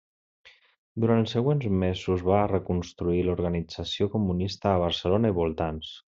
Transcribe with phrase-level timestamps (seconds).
[1.03, 5.95] Durant els següents mesos va reconstruir l'organització comunista a Barcelona i voltants.